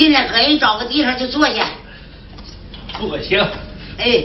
[0.00, 1.68] 现在给人找个地方就坐下。
[2.98, 3.38] 不行。
[3.98, 4.24] 哎。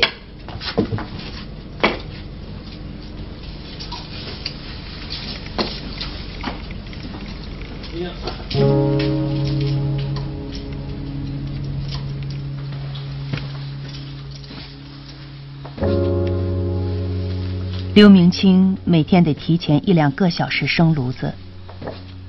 [17.93, 21.33] 刘明清每天得提前一两个小时生炉子，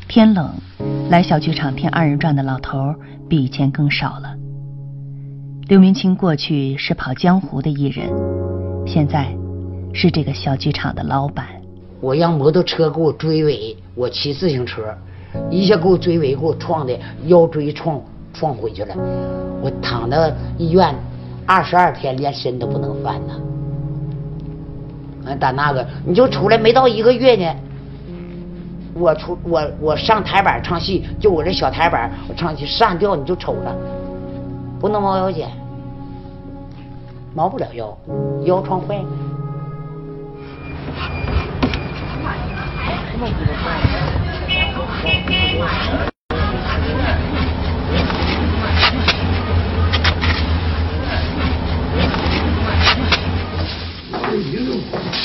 [0.09, 0.53] 天冷，
[1.09, 2.93] 来小剧场听二人转的老头
[3.29, 4.35] 比以前更少了。
[5.69, 8.11] 刘明清过去是跑江湖的艺人，
[8.85, 9.29] 现在
[9.93, 11.47] 是这个小剧场的老板。
[12.01, 14.83] 我让摩托车给我追尾，我骑自行车，
[15.49, 18.01] 一下给我追尾，给我撞的腰椎撞
[18.33, 18.95] 撞回去了。
[19.63, 20.93] 我躺到医院
[21.47, 23.35] 二十二天，连身都不能翻呢。
[25.39, 27.55] 打那个，你就出来没到一个月呢，
[28.99, 33.77] 我出我我上台板唱戏，就我这小台板，我唱戏上吊你就瞅着，
[34.81, 35.51] 不能猫腰间，
[37.35, 37.95] 猫不了腰，
[38.45, 39.05] 腰撞坏了。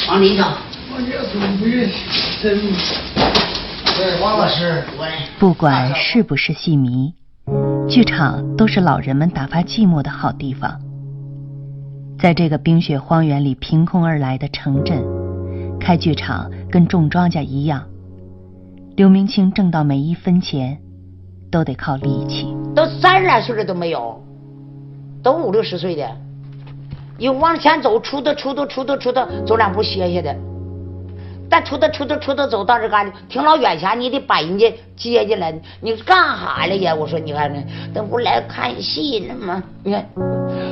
[0.09, 0.43] 往里走。
[4.21, 4.83] 王老师，
[5.39, 7.13] 不管是不是戏迷，
[7.87, 10.79] 剧场都是老人们打发寂寞的好地方。
[12.19, 15.03] 在这个冰雪荒原里凭空而来的城镇，
[15.79, 17.83] 开剧场跟种庄稼一样。
[18.95, 20.79] 刘明清挣到每一分钱，
[21.51, 22.47] 都得靠力气。
[22.75, 24.19] 都三十来岁的都没有，
[25.21, 26.07] 都五六十岁的。
[27.17, 30.35] 有往前走，出的出的出的出的，走两步歇歇的。
[31.51, 35.53] 但出的出的出的走到这干的，挺老远前，你得把人家接进来。
[35.81, 36.95] 你干哈来呀？
[36.95, 37.51] 我说你看，
[37.93, 39.61] 这不来看戏了吗？
[39.83, 40.05] 你看，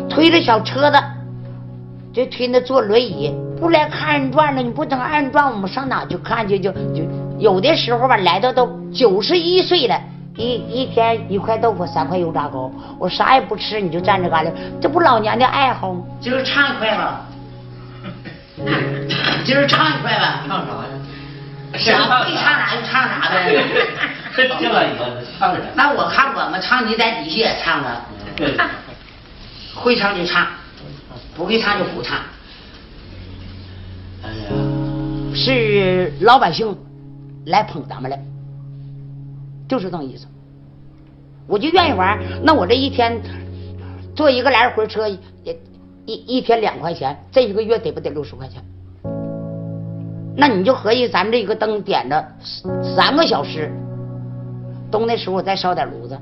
[0.10, 0.98] 推着小车子，
[2.14, 4.62] 就推那坐轮椅，不来看人转了。
[4.62, 6.58] 你不等二人转，我们上哪去看去？
[6.58, 7.04] 就就
[7.38, 10.00] 有的时候吧，来到都九十一岁了。
[10.38, 16.02] 一一天一块豆腐，三块油炸糕，我啥也不吃，你就站这干了，这不老娘的爱好吗？
[16.22, 17.26] 今儿唱一块吧，
[19.46, 20.90] 今儿唱一块吧，唱啥呀？
[21.78, 23.64] 想会唱啥就唱啥呗。
[25.76, 28.06] 那我看我们唱，你在底下也唱啊。
[29.76, 30.48] 会唱就唱，
[31.36, 32.18] 不会唱就不唱。
[34.24, 34.50] 哎呀，
[35.34, 36.76] 是老百姓
[37.46, 38.20] 来捧咱们来。
[39.68, 40.26] 就是这么意思，
[41.48, 42.20] 我就愿意玩。
[42.44, 43.22] 那我这一天
[44.16, 45.08] 坐一个来回车，
[45.44, 45.56] 也
[46.10, 48.64] 一一天两块钱，这一个月得不得六十块钱？
[50.36, 52.26] 那你就合计咱们这一个灯点着
[52.84, 53.72] 三个小时，
[54.90, 56.18] 冬的时候我再烧点炉子，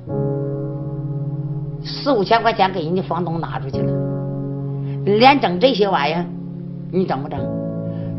[1.85, 3.93] 四五千块钱给人家房东拿出去了，
[5.05, 6.25] 你连整这些玩意儿，
[6.91, 7.39] 你整不整？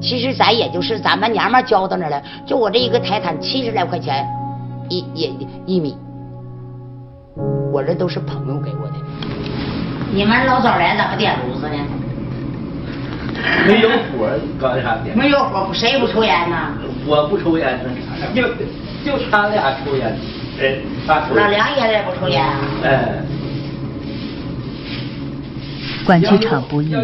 [0.01, 4.27] 其实咱也就是咱们娘们儿交到那了，就我这一个台毯七十来块钱。
[4.89, 5.95] 一一一米，
[7.71, 8.95] 我这都是朋友给我的。
[10.11, 11.77] 你们老早来咋不点炉子呢？
[13.67, 14.29] 没有火
[14.61, 15.17] 干啥点？
[15.17, 16.57] 没有火，谁不抽烟呢？
[17.07, 17.91] 我不抽烟呢，
[18.35, 18.43] 就
[19.05, 20.17] 就他俩抽烟。
[20.61, 20.77] 哎，
[21.07, 21.35] 他抽。
[21.35, 22.59] 老梁爷也不抽烟啊？
[22.85, 23.23] 哎。
[26.05, 26.97] 管剧场不易，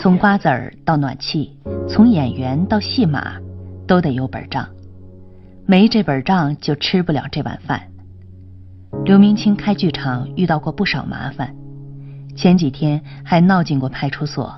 [0.00, 1.52] 从瓜子儿到暖气，
[1.86, 3.34] 从演员到戏码，
[3.86, 4.66] 都得有本账。
[5.66, 7.80] 没这本账就吃不了这碗饭。
[9.04, 11.54] 刘明清开剧场遇到过不少麻烦，
[12.34, 14.52] 前几天还闹进过派出所，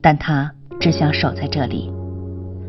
[0.00, 0.50] 但他
[0.80, 1.92] 只想守在这里，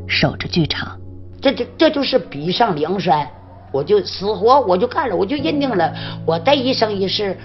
[0.08, 1.00] 守着剧场。
[1.42, 3.28] 这这这就是逼上梁山，
[3.72, 5.94] 我就死活我就干了，我就认定了，
[6.26, 7.38] 我这一生一世，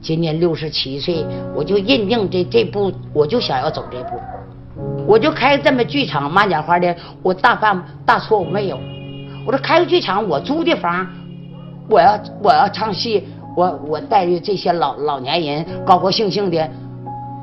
[0.00, 1.26] 今年六十七岁，
[1.56, 4.20] 我就认定这这步，我就想要走这步，
[5.06, 8.78] 我就开这么剧场，慢点话的，我大犯大错误没有。
[9.44, 11.04] 我说开个剧场，我租的房，
[11.88, 13.26] 我要我要唱戏，
[13.58, 16.70] 我我带着这些老老年人高高兴兴的，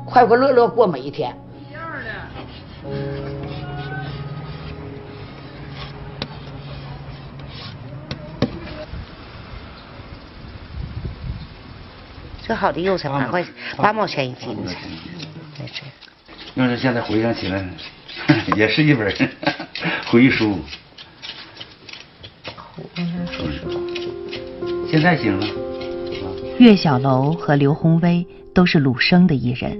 [0.06, 1.36] 快快乐乐过每一天。
[1.68, 2.90] 一样的。
[12.48, 13.44] 这好的油才八块
[13.76, 14.72] 八毛钱一斤呢。
[16.54, 17.62] 要是现在回想起来，
[18.56, 19.14] 也是一本
[20.08, 20.58] 回忆书。
[24.90, 25.65] 现在行了。
[26.58, 29.78] 岳小楼和刘洪威都是鲁生的艺人。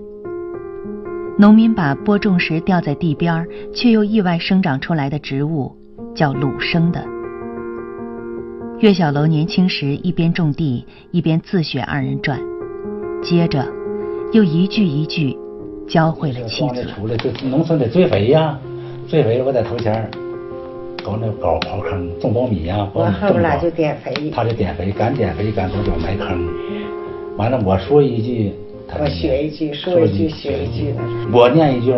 [1.38, 5.74] 农民把播种时掉在地边却又意外生长出来的植物
[6.14, 7.02] 叫鲁生的。
[8.80, 12.38] 岳小楼年轻时一边种地一边自学二人转，
[13.22, 13.66] 接着
[14.32, 15.34] 又一句一句
[15.88, 16.86] 教会了妻子。
[17.48, 18.58] 农村得追肥呀，
[19.08, 20.10] 追肥我在头前
[21.06, 26.48] 搞那搞刨坑种苞米呀，我后来就减肥，他就减肥，敢减肥敢多久埋坑。
[27.36, 28.52] 完了我说一句，
[28.98, 30.92] 我学一句，说一句学一句。
[31.32, 31.94] 我念一句，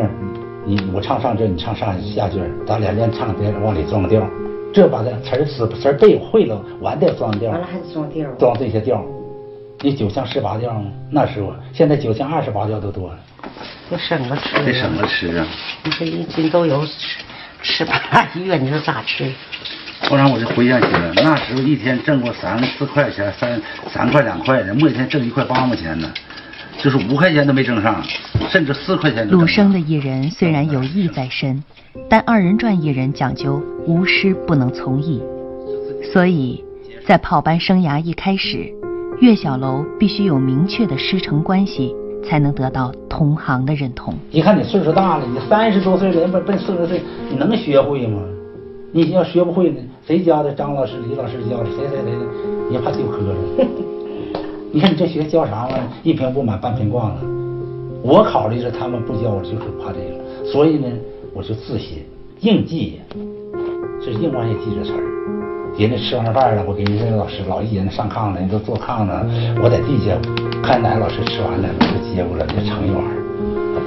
[0.66, 4.28] 你我唱上句，你唱上下句，咱俩连唱带往里装调。
[4.74, 7.50] 这把这词儿词词儿背会了，完再装调。
[7.50, 8.30] 完了还装调。
[8.38, 9.02] 装这些调，
[9.80, 13.18] 你九腔十八调吗那时候，现在九腔二十八调都多了。
[13.90, 14.66] 得省着吃。
[14.66, 15.46] 得省着吃啊！
[15.82, 16.84] 你说一斤豆油
[17.62, 17.98] 吃吃八
[18.34, 19.30] 个月，你说咋吃？
[20.02, 23.60] 后来我就回想起来，那时候一天挣过三四块钱，三
[23.90, 26.08] 三块两块的，每天挣一块八毛钱呢，
[26.78, 28.02] 就是五块钱都没挣上，
[28.48, 29.28] 甚至四块钱。
[29.28, 31.62] 鲁生的艺人虽然有艺在身，
[32.08, 35.20] 但二人转艺人讲究无师不能从艺，
[36.12, 36.64] 所以
[37.04, 38.72] 在跑班生涯一开始，
[39.20, 41.92] 岳小楼必须有明确的师承关系，
[42.24, 44.14] 才能得到同行的认同。
[44.30, 48.20] 一看你岁数大了，你三十多岁人奔奔四十岁，你能学会吗？
[48.92, 49.76] 你要学不会呢，
[50.06, 50.50] 谁教的？
[50.52, 52.18] 张老师、李老师教的，谁谁谁的？
[52.70, 53.34] 你怕丢科了？
[54.72, 55.88] 你看你这学教啥玩意儿？
[56.02, 57.20] 一瓶不满半瓶逛了。
[58.02, 60.86] 我考虑着他们不教我，就是怕这个，所以呢，
[61.34, 62.02] 我就自写
[62.40, 63.00] 硬记，
[64.02, 65.02] 是硬往下记这词儿。
[65.78, 69.26] 人家吃完饭了，我给人家老师老艺人上炕了，人都坐炕了，
[69.62, 70.16] 我在地下
[70.68, 73.02] 看哪老师吃完了，我就接过来，再盛一碗，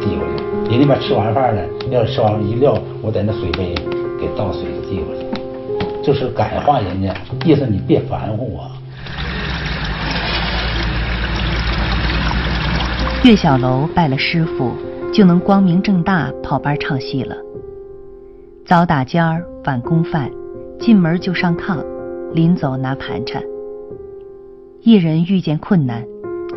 [0.01, 0.71] 递过去。
[0.71, 1.61] 人那边吃完饭了，
[1.91, 3.75] 要吃完一撂，我在那水杯
[4.19, 5.23] 给倒水递过去，
[6.01, 7.13] 就是感化人家，
[7.45, 8.71] 意思你别烦乎我。
[13.25, 14.71] 岳小楼拜了师傅，
[15.13, 17.35] 就能光明正大跑班唱戏了。
[18.65, 20.31] 早打尖儿，晚供饭，
[20.79, 21.77] 进门就上炕，
[22.33, 23.39] 临走拿盘缠。
[24.81, 26.03] 一人遇见困难，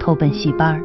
[0.04, 0.78] 投奔戏班，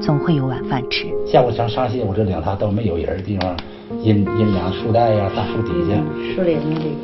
[0.00, 1.06] 总会有晚饭吃。
[1.26, 3.56] 下午上上戏，我这领他到没有人的地方，
[4.00, 5.96] 阴阴凉树带呀，大树底下。
[6.32, 6.94] 树林里。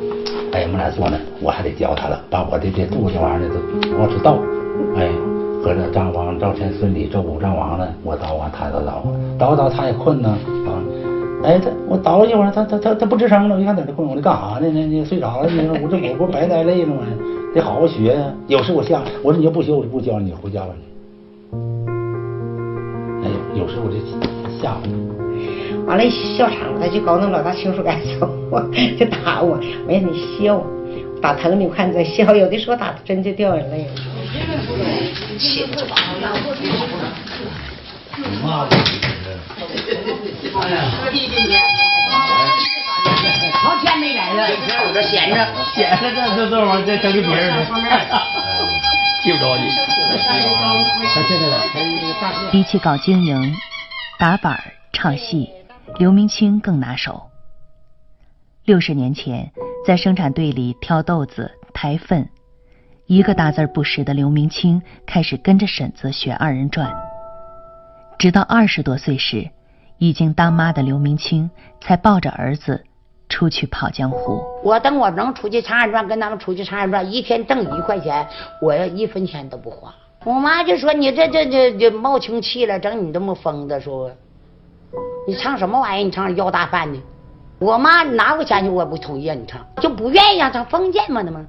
[0.53, 4.37] 哎，我们俩坐呢，我还得教他了，把我的这肚子玩意儿都往出倒，
[4.95, 5.11] 哎。
[5.61, 9.03] 搁这张王、赵钱、孙李、周武、张王呢，我倒完他也捣，
[9.37, 10.71] 捣捣他也困呢，啊，
[11.43, 14.71] 哎，他我捣一会儿，他他他他不吱声了，我一看在这困，我说干啥呢？
[14.71, 15.49] 那那睡着了？
[15.49, 17.01] 你说我这我不白待累了吗？
[17.53, 18.33] 得好好学呀。
[18.47, 20.90] 有时我下，我说你要不学，我就不教你，回家吧你。
[23.55, 23.97] 有时候我就
[24.61, 24.89] 吓唬他。
[25.87, 28.29] 完了，笑场他就搞那老大亲属感受，
[28.97, 30.61] 就打我，我让你笑，
[31.21, 33.91] 打疼你看你再笑，有的时候打的真就掉眼泪了。
[35.37, 35.79] 气不
[38.45, 38.67] 好，
[43.53, 45.35] 好天没来了，今 天我这闲着，
[45.73, 47.65] 闲着这这这玩意儿再整给别人的，
[49.23, 49.90] 记不着你。
[52.51, 53.55] 比起搞经营、
[54.19, 54.59] 打板、
[54.91, 55.49] 唱戏，
[55.97, 57.23] 刘明清更拿手。
[58.65, 59.51] 六十年前，
[59.85, 62.29] 在生产队里挑豆子、抬粪。
[63.07, 66.93] 一个大字不识的刘明清开始跟着婶子学二人转，
[68.17, 69.49] 直到二十多岁时，
[69.97, 71.49] 已经当妈的刘明清
[71.81, 72.85] 才抱着儿子
[73.27, 74.41] 出去跑江湖。
[74.63, 78.27] 我等我能出去唱二人转，跟他们出去唱二人转，一天挣一块钱，
[78.61, 79.93] 我要一分钱都不花。
[80.23, 84.11] 我妈就说：“你这这这这冒青气了，整你这么疯的说，
[85.27, 86.05] 你唱什么玩意儿？
[86.05, 86.99] 你唱要大饭的。”
[87.57, 91.45] 我妈拿过钱去，我不同意让你唱，就不愿意让唱封建嘛的吗？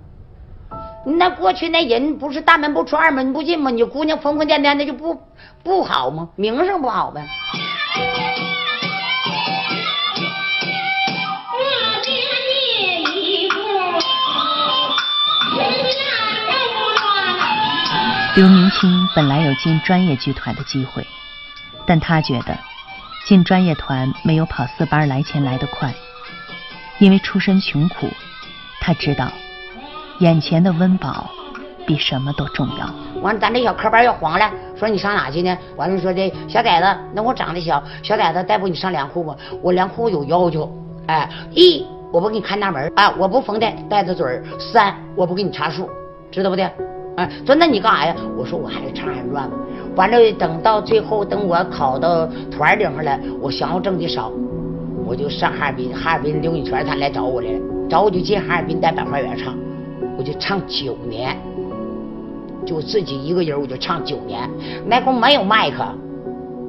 [1.04, 3.70] 那过去那人不是大门不出二门不进吗？
[3.70, 5.18] 你姑娘疯疯癫癫的就不
[5.62, 6.30] 不好吗？
[6.36, 7.26] 名声不好呗。
[18.34, 21.06] 刘明清本来有进专业剧团的机会，
[21.84, 22.56] 但他觉得
[23.26, 25.92] 进专业团没有跑四班来钱来得快，
[26.98, 28.08] 因为出身穷苦，
[28.80, 29.30] 他知道。
[30.20, 31.30] 眼前的温饱
[31.86, 32.86] 比什么都重要。
[33.20, 35.54] 完了，咱这小科班要黄了，说你上哪去呢？
[35.76, 39.36] 完了说这小崽子，那我长得小，小崽子带不你上粮库吧？
[39.60, 40.72] 我粮库有要求，
[41.06, 45.90] 哎，一我不给你看大门啊，我不缝带带子嘴；三我不给你查数，
[46.30, 46.72] 知道不的？
[47.16, 48.16] 哎，说那你干啥呀？
[48.36, 49.56] 我说我还唱二人转嘛。
[49.94, 54.32] 完了，等到最后，等我考到团领上了，我想要挣的少，
[55.04, 57.58] 我就上哈尔滨，哈尔滨刘永全他来找我来了，
[57.90, 59.54] 找我就进哈尔滨在百花园唱。
[60.16, 61.36] 我就唱九年，
[62.66, 64.48] 就自己一个人，我就唱九年。
[64.86, 65.84] 那会没有麦克，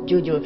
[0.06, 0.40] 就就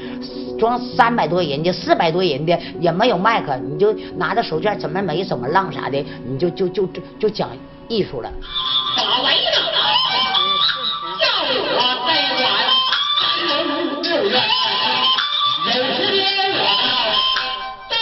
[0.59, 6.87] 装三百多人的、四百多人的，也没有麦克，你就拿着手绢怎么没怎么浪啥的，你就就就
[7.19, 7.49] 就讲
[7.87, 8.29] 艺术了。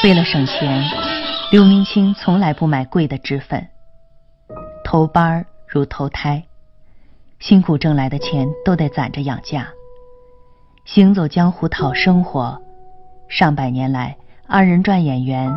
[0.06, 0.84] 为了省钱，
[1.50, 3.68] 刘明清从来不买贵的脂粉。
[4.84, 6.44] 投班如投胎，
[7.40, 9.68] 辛苦挣来的钱都得攒着养家。
[10.86, 12.62] 行走江湖讨生活，
[13.28, 14.16] 上百年来，
[14.48, 15.52] 二人转演员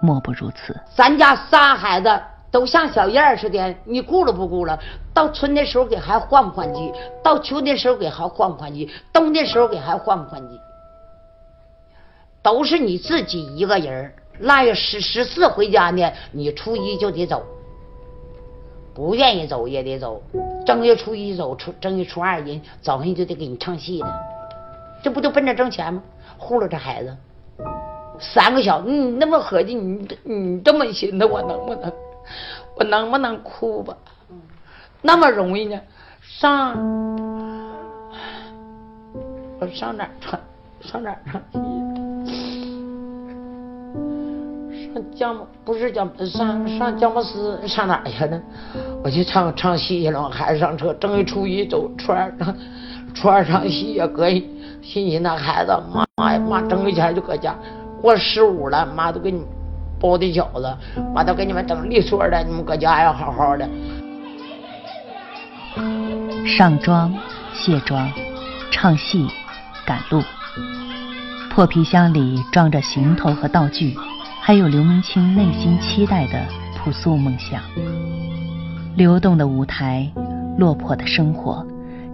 [0.00, 0.74] 莫不如此。
[0.94, 2.18] 咱家仨孩子
[2.50, 4.80] 都像小燕似的，你顾了不顾了？
[5.12, 6.90] 到春的时候给孩子换不换季，
[7.22, 10.58] 到秋的时候给孩子换不换季，冬的时候给孩子换不换季，
[12.42, 14.12] 都是你自己一个人。
[14.40, 17.44] 腊月十十四回家呢，你初一就得走，
[18.92, 20.20] 不愿意走也得走。
[20.66, 24.20] 正月初一走，初正月初二人早上就得给你唱戏了，
[25.02, 26.02] 这不就奔着挣钱吗？
[26.38, 27.16] 糊弄这孩子。
[28.18, 31.92] 三个小，你那么合计，你你这么寻思，我能不能，
[32.76, 33.96] 我能不能哭吧？
[35.02, 35.80] 那么容易呢？
[36.20, 36.74] 上，
[39.60, 40.40] 我上哪唱？
[40.80, 41.40] 上哪儿唱
[44.92, 48.40] 上姜母不是姜上上姜母寺上哪儿去呢？
[49.02, 52.54] 我去唱唱戏去了，孩子上车，正月初一走初二唱，
[53.14, 54.44] 初二唱戏呀，搁心
[54.82, 55.72] 寻那孩子，
[56.16, 57.54] 妈呀妈，正月前就搁家。
[58.00, 59.42] 过十五了，妈都给你
[60.00, 60.76] 包的饺子，
[61.14, 63.68] 妈都给你们整利索的，你们搁家要好好的。
[66.44, 67.14] 上妆、
[67.54, 68.12] 卸妆、
[68.70, 69.26] 唱戏、
[69.86, 70.20] 赶路，
[71.50, 73.96] 破皮箱里装着行头和道具，
[74.44, 76.32] 还有刘明清内心期待的
[76.74, 77.62] 朴素梦想。
[78.96, 80.10] 流动的舞台，
[80.58, 81.64] 落魄的生活，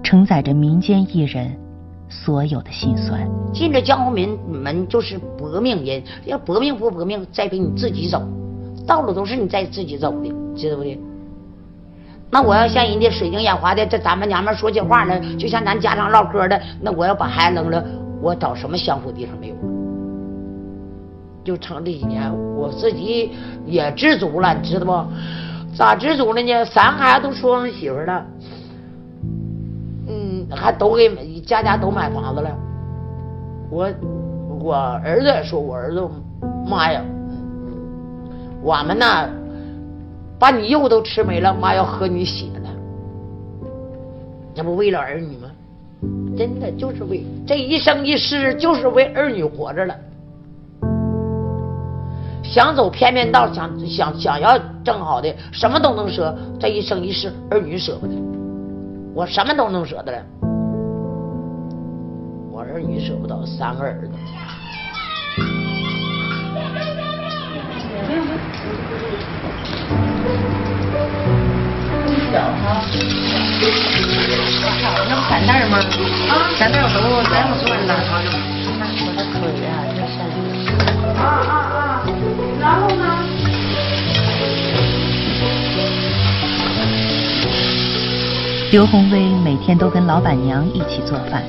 [0.03, 1.51] 承载着民间艺人。
[2.11, 8.23] 所有的心酸，进了江湖门门就是搏命人，要搏命不搏命，再给你自己走，
[8.87, 10.99] 道路都是你在自己走的，知道不的？
[12.31, 17.83] 那我要像人家水晶眼花的，这咱们娘们说起话呢，就像咱家常唠嗑的，那我要把孩子扔了，
[18.21, 19.55] 我找什么相处地方没有？
[21.49, 23.31] 就成这几年，我自己
[23.65, 25.75] 也知足了，你知道不？
[25.75, 26.63] 咋知足了呢？
[26.67, 28.27] 三个孩子都说上媳妇了。
[30.07, 31.09] 嗯还都给
[31.41, 32.51] 家家都买房子了，
[33.71, 33.89] 我
[34.61, 36.07] 我儿子也说，我儿子
[36.69, 37.03] 妈呀，
[38.61, 39.27] 我们呐
[40.39, 42.69] 把你肉都吃没了，妈要喝你血呢，
[44.55, 45.49] 这不为了儿女吗？
[46.37, 49.95] 真的就是为这一生一世就是为儿女活着了，
[52.51, 58.15] 想走偏偏道，想想想要正好的，什么都能舍，这一生一世儿女舍不得，
[59.15, 60.19] 我什么都能舍得了。
[62.51, 64.11] 我儿女舍不得，三个儿子。
[72.33, 72.83] 小哈，
[75.07, 75.77] 那不三袋吗？
[76.29, 76.99] 啊，三袋我都
[77.31, 77.93] 咱不算了。
[79.01, 80.17] 我的腿啊，这是。
[81.19, 81.78] 啊啊啊！
[82.69, 83.03] 然后呢？
[88.71, 91.43] 刘宏威每天都跟老板娘一起做饭。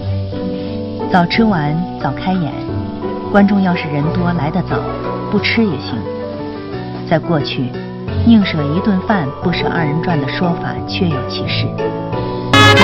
[1.12, 2.54] 早吃完早开演，
[3.34, 4.80] 观众要是人多来得早，
[5.30, 6.00] 不吃也行。
[7.10, 7.66] 在过去，
[8.26, 11.68] 宁舍一顿饭不舍二人转的说法确有其事。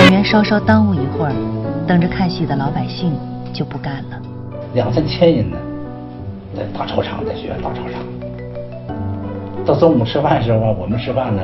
[0.01, 1.33] 演员稍稍耽误一会儿，
[1.87, 3.13] 等着看戏的老百姓
[3.53, 4.21] 就不干了。
[4.73, 5.57] 两三千人呢，
[6.53, 8.14] 在大操场，在学院大操场。
[9.65, 11.41] 到中午吃饭的时候啊，我们吃饭呢，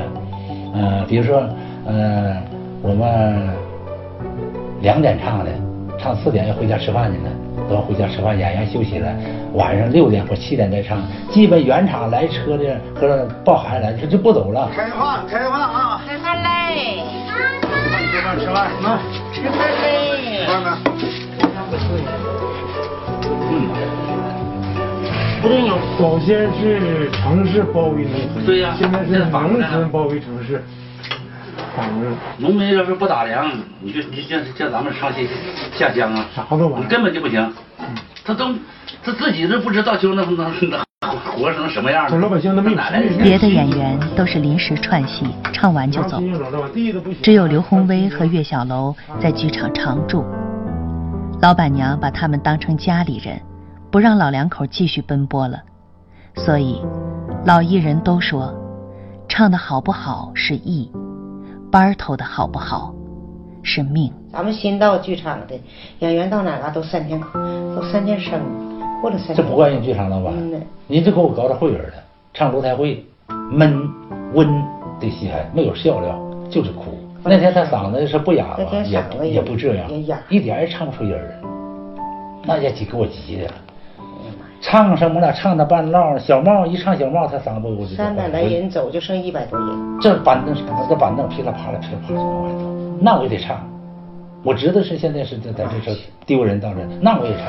[0.74, 1.42] 呃，比如说，
[1.86, 2.36] 呃，
[2.82, 3.48] 我们
[4.80, 5.50] 两点唱的。
[5.98, 7.30] 唱四点要回家吃饭去了，
[7.68, 9.08] 都要回家吃饭，演员休息了。
[9.54, 10.98] 晚上六点或七点再唱，
[11.30, 14.68] 基本原厂来车的和抱孩子来的就不走了。
[14.74, 16.00] 开饭，开饭啊！
[16.04, 17.04] 开饭嘞！
[18.10, 18.98] 吃饭吃饭，来
[19.32, 20.42] 吃饭嘞！
[20.42, 20.76] 吃饭
[21.70, 21.76] 没？
[22.18, 22.21] 嗯。
[25.42, 30.62] 不对呀，早先是城市包围农村，对呀，现在是农村包围城市。
[32.38, 35.28] 农民要是不打粮，你就你像像咱们上西
[35.74, 37.52] 下乡啊，啥都完，根本就不行。
[38.24, 38.54] 他都
[39.02, 40.80] 他自己都不知道就能能能
[41.36, 42.08] 活成什么样。
[42.20, 42.70] 老百姓那么
[43.20, 46.22] 别的演员都是临时串戏，唱完就走，
[47.20, 50.24] 只有刘宏威和岳小楼在剧场常驻。
[51.40, 53.40] 老板娘把他们当成家里人，
[53.92, 55.62] 不让老两口继续奔波了。
[56.34, 56.80] 所以
[57.44, 58.50] 老艺人都说，
[59.28, 60.90] 唱的好不好是艺。
[61.70, 62.94] 班头的好不好，
[63.62, 64.10] 是命。
[64.32, 65.54] 咱们新到剧场的
[65.98, 67.20] 演员到哪嘎都三天，
[67.76, 68.40] 都三天生，
[69.02, 69.36] 或者三。
[69.36, 70.32] 这不怪你剧场老板，
[70.86, 71.92] 您这给我搞点会员的，
[72.32, 73.04] 唱楼台会，
[73.50, 73.88] 闷
[74.32, 74.48] 温
[75.00, 76.18] 的戏还没有笑料，
[76.50, 76.98] 就是哭。
[77.24, 81.40] 那天他嗓子是不哑那吧，也也也不这样也哑，一点也唱不出音儿来，
[82.46, 83.50] 那也给给我急的。
[84.62, 85.32] 唱什么了？
[85.32, 89.68] 唱的半道，小帽一唱小帽，他嗓子我就三百来人走就剩一百多人，
[90.00, 93.60] 这板凳是这板凳噼里啪啦噼里啪啦往外走，那我也得唱。
[94.44, 97.44] 我知道是现在是在在这这丢人到这，那我也唱。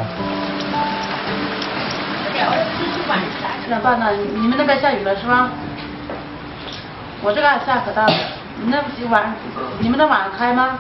[3.63, 5.50] 十点半呢，你们那边下雨了是吧？
[7.24, 8.13] 我这嘎下可大了。
[8.62, 8.77] 你那
[9.10, 9.34] 晚，
[9.79, 10.77] 你们那晚上开吗？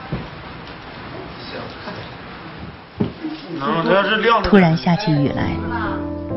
[4.43, 5.51] 突然下起雨来，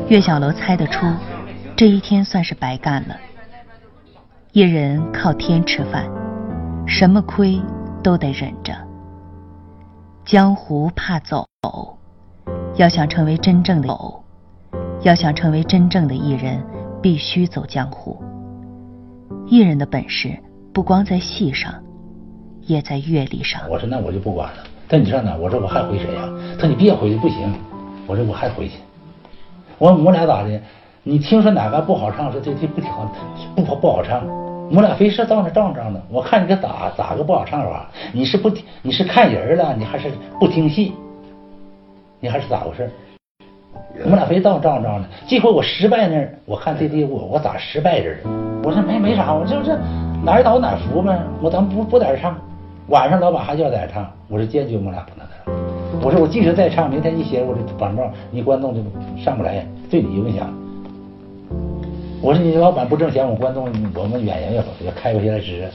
[0.09, 1.05] 岳小楼猜得出，
[1.75, 3.17] 这一天算是白干了。
[4.53, 6.09] 一人靠天吃饭，
[6.87, 7.61] 什么亏
[8.01, 8.73] 都得忍着。
[10.23, 11.45] 江湖怕走，
[12.75, 14.23] 要想成为真正的走，
[15.01, 16.63] 要想成为真正的艺人，
[17.01, 18.17] 必须走江湖。
[19.45, 20.37] 艺人的本事
[20.73, 21.73] 不光在戏上，
[22.61, 23.61] 也在阅历上。
[23.69, 24.59] 我说那我就不管了。
[24.87, 25.35] 但你上哪？
[25.35, 26.33] 我说我还回沈阳。
[26.55, 27.53] 他说你别回去不行。
[28.07, 28.75] 我说我还回去。
[29.77, 30.59] 我说我俩咋的？
[31.03, 32.31] 你听说哪个不好唱？
[32.31, 33.09] 说这这不挺好，
[33.55, 34.25] 不好不好唱。
[34.69, 36.01] 我俩非是到那仗仗的。
[36.09, 37.87] 我看你这咋咋个不好唱法？
[38.11, 39.73] 你是不你是看人了？
[39.77, 40.93] 你还是不听戏？
[42.19, 42.91] 你还是咋回事？
[44.05, 45.07] 我俩非到仗仗的。
[45.27, 48.17] 这回我失败那儿，我看这这我我咋失败这儿？
[48.63, 49.77] 我说没没啥，我就是
[50.25, 51.17] 哪儿倒哪儿服呗。
[51.41, 52.35] 我咱不不在这唱。
[52.87, 55.76] 晚上老板还叫在这唱，我说坚决我们俩不能在这。
[56.01, 58.81] 我说我即使再唱，明天一写我这板报，你观众就
[59.21, 60.53] 上不来，对你影响。
[62.21, 65.69] 我说你老板不挣钱，我观众我们演员要要开不下来支。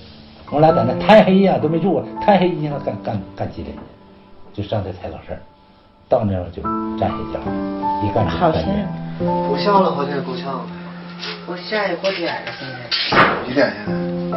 [0.50, 3.76] 我俩在那太黑呀，都没住，太黑你干干干几点？
[4.52, 5.40] 就上这台老事儿，
[6.08, 6.62] 到那儿就
[6.98, 7.40] 站下脚，
[8.04, 8.62] 一干就好像
[9.48, 10.66] 够呛了，好像够呛了。
[11.46, 12.74] 我下一过点了，现在
[13.46, 14.32] 几点现在？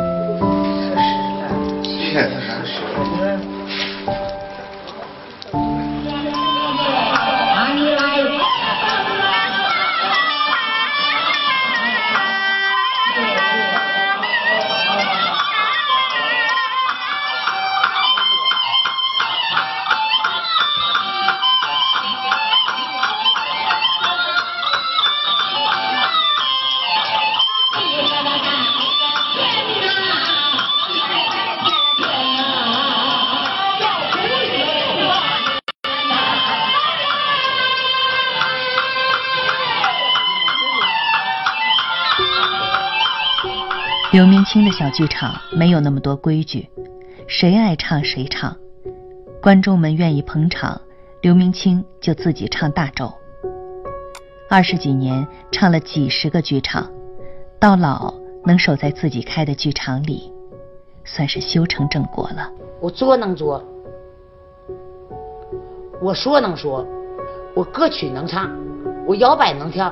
[0.80, 1.04] 四十
[1.42, 1.44] 了，
[1.84, 3.35] 七点四十。
[44.46, 46.70] 清的小剧场没有那么多规矩，
[47.28, 48.56] 谁爱唱谁唱，
[49.42, 50.80] 观众们愿意捧场，
[51.22, 53.12] 刘明清就自己唱大轴。
[54.48, 56.88] 二十几年唱了几十个剧场，
[57.60, 58.14] 到老
[58.46, 60.32] 能守在自己开的剧场里，
[61.04, 62.52] 算是修成正果了。
[62.80, 63.64] 我做能做，
[66.00, 66.86] 我说能说，
[67.56, 68.56] 我歌曲能唱，
[69.08, 69.92] 我摇摆能跳，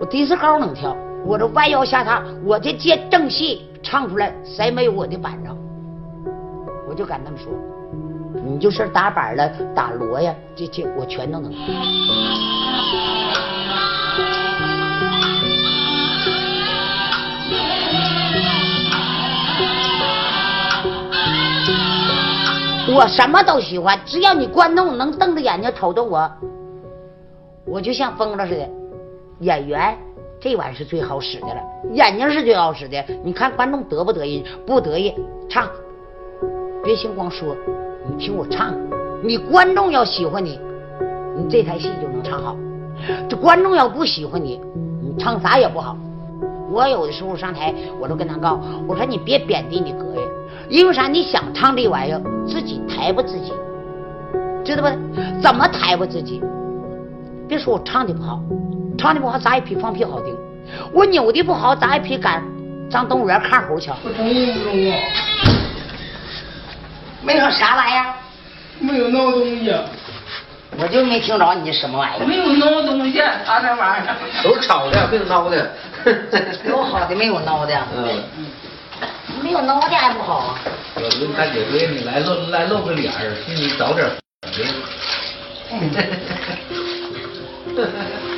[0.00, 0.96] 我迪斯高能跳，
[1.26, 5.56] 我这弯腰下踏，我这接正戏唱出来，谁没有我的板正？
[6.86, 7.50] 我就敢那么说，
[8.44, 11.50] 你就是打板了，打锣呀，这这我全都能。
[22.94, 26.30] 我什么都喜欢，只要你观众能瞪着眼睛瞅着我，
[27.64, 28.68] 我就像疯了似的。
[29.40, 29.96] 演员
[30.44, 31.62] 这玩意是最好使的了，
[31.94, 33.02] 眼睛是最好使的。
[33.24, 34.44] 你看观众得不得意？
[34.66, 35.14] 不得意，
[35.48, 35.66] 唱，
[36.84, 37.56] 别听光说，
[38.06, 38.74] 你听我唱。
[39.22, 40.60] 你观众要喜欢你，
[41.34, 42.54] 你这台戏就能唱好。
[43.26, 44.60] 这观众要不喜欢你，
[45.02, 45.96] 你唱啥也不好。
[46.70, 50.28] 我有的时候上台，我都跟他告，我说你别贬低你哥呀，
[50.68, 51.08] 因为啥？
[51.08, 53.50] 你想唱这玩意儿，自己抬不自己，
[54.62, 55.40] 知道不？
[55.40, 56.42] 怎么抬不自己？
[57.48, 58.42] 别说我唱的不好，
[59.04, 60.34] 唱的不好，咱也比放屁好听。
[60.90, 62.42] 我扭的不好，咱也比赶
[62.90, 63.94] 上动物园看猴强。
[64.02, 64.96] 我成不中啊？
[67.20, 68.14] 没有啥玩意儿，
[68.80, 69.70] 没有闹东西，
[70.78, 72.26] 我就没听着你什么玩意儿。
[72.26, 74.16] 没有闹东西，他那玩意儿。
[74.42, 75.70] 都是吵的，没有闹的。
[76.66, 77.78] 有好的，没有孬的。
[77.94, 78.24] 嗯。
[79.42, 80.58] 没有孬的还不好啊。
[80.96, 84.12] 有的大姐闺女来露来露个脸儿，心里找点儿。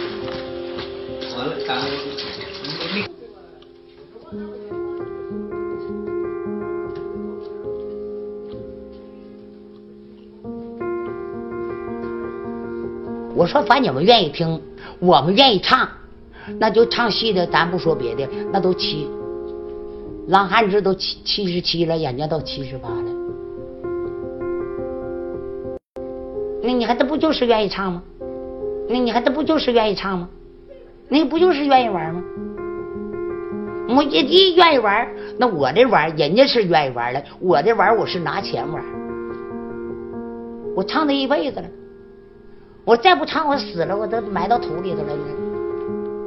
[13.35, 14.61] 我说，反正你们愿意听，
[14.99, 15.89] 我们愿意唱，
[16.59, 19.07] 那就唱戏的，咱不说别的，那都七。
[20.29, 23.05] 郎汉志都七七十七了，眼睛都七十八了。
[26.63, 28.03] 那你还，这不就是愿意唱吗？
[28.89, 30.29] 那你还，这不就是愿意唱吗？
[31.09, 32.23] 那不就是愿意玩吗？
[33.89, 35.07] 我一一愿意玩，
[35.39, 38.83] 那我这玩，人家是愿意玩的，我这玩我是拿钱玩。
[40.75, 41.67] 我唱他一辈子了，
[42.85, 45.13] 我再不唱我死了，我都埋到土里头了。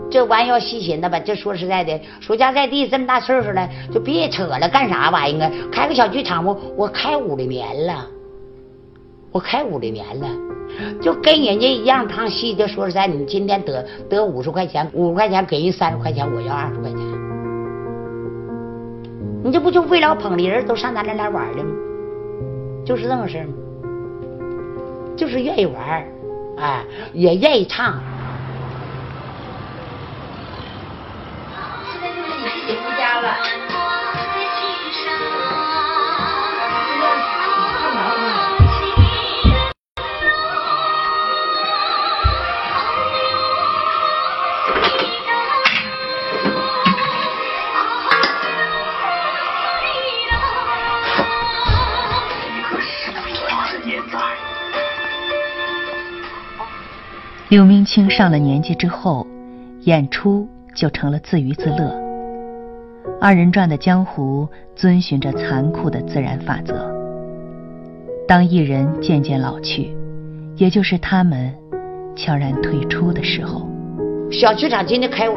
[0.10, 1.20] 这玩意要细心的吧？
[1.20, 5.52] 这说实在的，说家在地这么大岁数了，就别扯了，干啥玩意儿？
[5.70, 8.08] 开个小剧场，我我开五六年了，
[9.32, 10.28] 我开五六年了，
[11.02, 12.56] 就跟人家一样唱戏。
[12.56, 17.00] 就说实在，你今天得得五十块钱，五十块钱给人三十块钱，我要二十块钱。
[19.44, 21.72] 你这不就为了捧的人都上咱这来玩的吗？
[22.86, 23.54] 就是这么事吗？
[25.16, 26.04] 就是愿意玩，
[26.58, 28.02] 哎，也愿意唱。
[57.50, 59.26] 刘明清上了年纪之后，
[59.82, 61.92] 演出就成了自娱自乐。
[63.20, 66.88] 二人转的江湖遵循着残酷的自然法则。
[68.28, 69.98] 当艺人渐渐老去，
[70.58, 71.52] 也就是他们
[72.16, 73.68] 悄然退出的时候。
[74.32, 75.34] 小剧场今天开五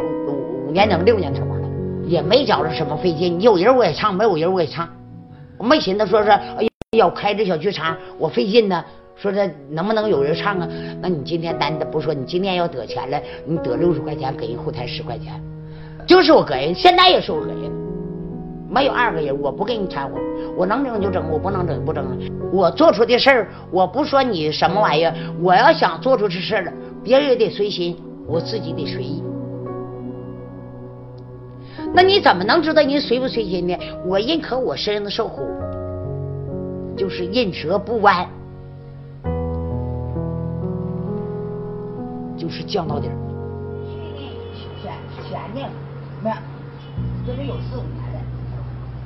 [0.67, 1.67] 五年整六年头了，
[2.07, 3.41] 也没觉着什么费劲。
[3.41, 4.87] 有人我也唱，没有人我也唱。
[5.57, 6.31] 我没寻思说是
[6.99, 8.85] 要开这小剧场我费劲呢。
[9.23, 10.69] 说这能不能有人唱啊？
[11.01, 15.41] 那你今天单的不说，你今天要得钱了，你得六十块钱给人后台十块钱，
[16.05, 17.71] 就是我个人，现在也是我个人，
[18.69, 20.19] 没有二个人，我不给你掺和，
[20.57, 22.05] 我能整就整，我不能整就不整。
[22.53, 26.73] 我做出的事儿，我不说你什么玩意儿，我要想做出这事了，
[27.05, 29.23] 别人也得随心，我自己得随意。
[31.95, 33.77] 那你怎么能知道人随不随心呢？
[34.05, 35.47] 我认可我身上的受苦，
[36.97, 38.27] 就是认折不弯。
[42.43, 43.15] 就是降到底儿。
[43.87, 44.33] 去年
[44.83, 44.91] 前
[45.31, 45.71] 前年
[46.25, 46.33] 没，
[47.25, 48.19] 这是有四五年了。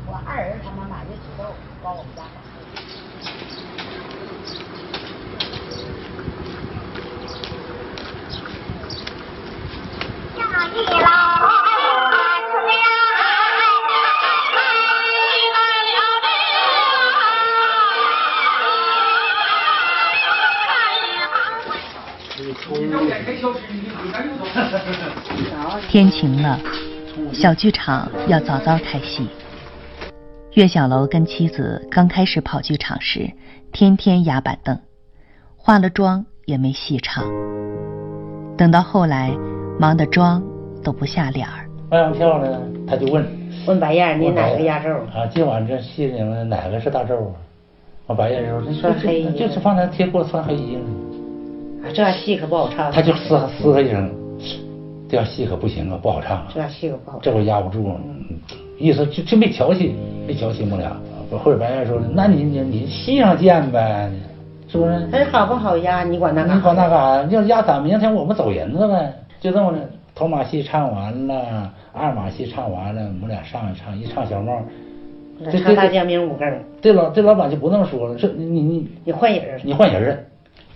[0.06, 1.44] 我二儿他妈买的土豆
[1.82, 2.22] 往我们家
[10.34, 11.75] 下地了。
[25.96, 26.60] 天晴了，
[27.32, 29.26] 小剧场要早早开戏。
[30.52, 33.30] 岳小楼跟妻子刚开始跑剧场时，
[33.72, 34.78] 天天压板凳，
[35.56, 37.24] 化了妆也没戏唱。
[38.58, 39.34] 等到后来，
[39.80, 40.42] 忙得妆
[40.84, 41.64] 都不下脸儿。
[41.90, 43.26] 卖完票呢，他就问
[43.66, 44.90] 问白燕，你哪个压轴？
[44.90, 47.40] 啊，今晚这戏里面哪个是大轴啊？
[48.06, 50.84] 我白燕说：“这穿黑衣就是放那贴锅穿黑衣呢。”
[51.94, 52.92] 这戏可不好唱。
[52.92, 54.14] 他就嘶嘶他一声，
[55.08, 56.48] 这样戏可不行啊，不好唱啊。
[56.54, 57.18] 这戏可不好。
[57.22, 57.94] 这会压不住，
[58.78, 59.94] 意思就就没调戏，
[60.26, 60.96] 没调戏我俩。
[61.42, 64.10] 后来白燕说：“那你你你戏上见呗，
[64.68, 66.04] 是不是？”哎，好不好压？
[66.04, 67.30] 你管那干你管那干啥？
[67.30, 69.78] 要压咱明天我们走人了呗，就这么的。
[70.14, 74.58] 头马戏唱完了，二马戏唱完了，我们俩上一唱，一唱小帽。
[75.50, 76.48] 这唱大江明五更。
[76.80, 80.16] 这老这老板就不那么说了，说你你你你换人你换人了。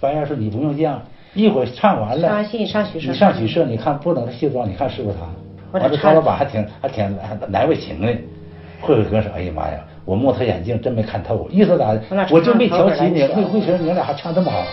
[0.01, 1.01] 白燕说：“你不用这样，
[1.35, 5.79] 一会儿唱完了，唱完戏你上许社，你上许社，你看不等他卸妆，你看是不是他？
[5.79, 7.17] 完了，曹老板还挺还挺
[7.49, 8.09] 难为情的。
[8.81, 12.01] 慧慧哥说：‘哎呀妈呀，我摸他眼镜真没看透，意思咋的？
[12.31, 14.65] 我就没瞧起你，慧慧萍，你俩还唱这么好。’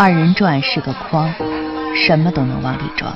[0.00, 1.28] 二人转是个筐，
[1.92, 3.12] 什么都能往里装。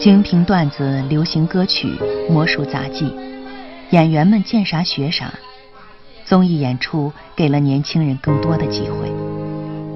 [0.00, 1.92] 京评段子、流行歌曲、
[2.28, 3.14] 魔术杂技，
[3.90, 5.32] 演员们见啥学啥。
[6.24, 9.08] 综艺演出给了年轻人更多的机会，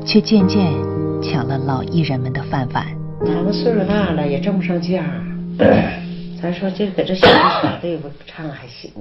[0.07, 0.73] 却渐渐
[1.21, 2.87] 抢了老艺人们的饭碗。
[3.27, 5.03] 咱们岁数大了，也挣不上价。
[6.41, 8.93] 咱说这搁这小剧场这不唱还行，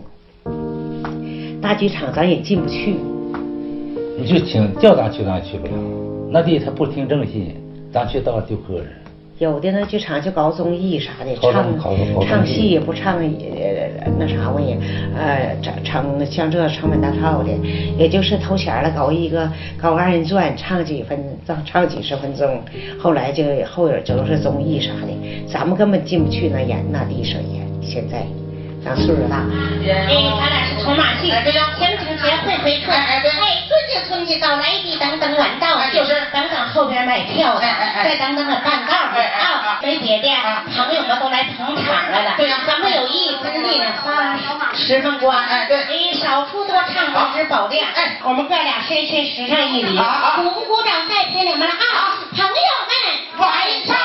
[1.61, 2.95] 大剧场咱也进不去。
[4.17, 5.73] 你就请叫咱去，咱也去不了。
[6.33, 7.53] 那地他不听正戏，
[7.91, 8.85] 咱去到就磕碜。
[9.37, 11.63] 有的呢剧场就搞综艺啥的，唱
[12.27, 14.75] 唱戏也不唱也那啥玩意，
[15.15, 17.49] 呃，唱唱像这成本大套的，
[17.99, 22.59] 也就是头前了搞一个搞二人转，唱几分唱唱几十分钟，
[22.97, 25.13] 后来就后边就都是综艺啥的，
[25.47, 28.25] 咱们根本进不去那演那地声演，现在
[28.83, 29.37] 咱岁数大。
[29.37, 33.21] 哎，咱俩是从马戏，前景节会会客，哎，
[33.67, 36.13] 尊敬尊敬到来的等等晚到，就是。
[36.33, 37.61] 等等后边买票的，
[38.03, 40.27] 再等等个半道的啊，没别的，
[40.75, 42.33] 朋友们都来捧场来了。
[42.37, 44.35] 对呀，咱们有意分地呢，花
[44.73, 49.95] 十分光，哎，对，哎，少出多唱，保质保量，哎，我们哥俩深深十上一礼，
[50.37, 52.49] 鼓不鼓掌再听你们了啊，朋友
[52.89, 52.97] 们，
[53.37, 53.51] 晚
[53.85, 53.95] 上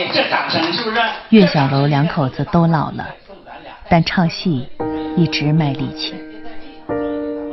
[0.00, 0.96] 谢谢，哎，这掌声是不是？
[1.30, 3.06] 岳小楼两口子都老了，
[3.88, 4.66] 但唱戏
[5.16, 6.14] 一直卖力气。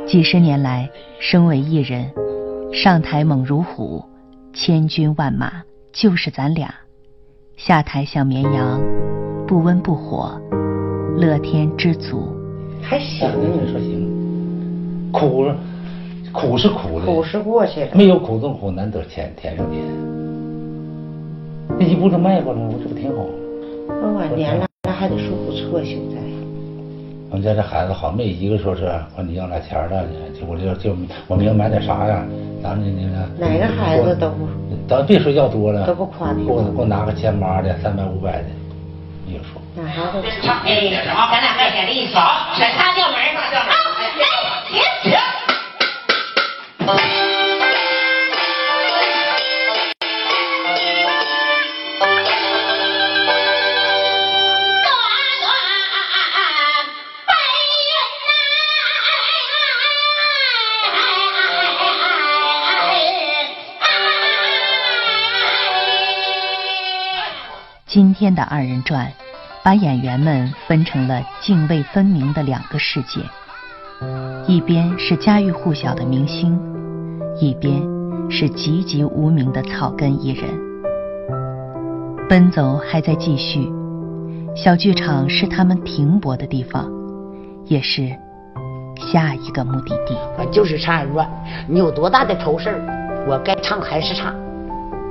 [0.06, 0.88] 几十年来，
[1.20, 2.10] 身为艺人，
[2.72, 4.02] 上台猛如虎，
[4.54, 6.68] 千军万马就是咱俩；
[7.56, 8.80] 下台像绵羊，
[9.46, 10.40] 不温不火，
[11.18, 12.34] 乐天知足。
[12.80, 15.52] 还行，你说行，苦
[16.32, 17.90] 苦是苦的，苦是过去了。
[17.92, 20.17] 没有苦中苦，难得甜甜上甜。
[21.76, 23.22] 那一步都迈过来了，我这不挺好？
[24.00, 26.16] 我晚年了，那还得说不错，现在。
[27.30, 30.06] 我们家这孩子好，没一个说是管你要俩钱的，
[30.38, 32.24] 就我就就我明买点啥呀？
[32.62, 34.48] 咱们那个哪个孩子都不，
[34.88, 38.48] 咱别说要多了，都不夸你给我给我拿个千八的，三百五百的，
[39.26, 39.60] 你就说。
[39.76, 40.18] 哪孩子？
[40.64, 43.20] 哎，咱俩卖点力气，好，选仨调门儿，
[43.54, 44.24] 啊，来，
[44.68, 45.12] 停停。
[67.98, 69.12] 今天的二人转，
[69.64, 73.20] 把演员们分成了泾渭分明的两个世界，
[74.46, 76.56] 一边是家喻户晓的明星，
[77.40, 77.82] 一边
[78.30, 80.48] 是籍籍无名的草根艺人。
[82.28, 83.68] 奔走还在继续，
[84.54, 86.88] 小剧场是他们停泊的地方，
[87.64, 88.16] 也是
[89.10, 90.16] 下一个目的地。
[90.38, 91.28] 我就是唱二人转，
[91.66, 94.32] 你有多大的愁事儿，我该唱还是唱。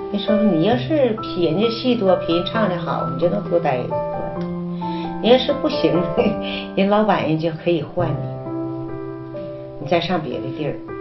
[0.09, 3.99] 你说你要是比人家戏多，比人唱的好，你就能多待一段。
[5.21, 5.91] 你要是不行，
[6.75, 9.39] 人老板人就可以换你，
[9.81, 10.96] 你再上别的地儿。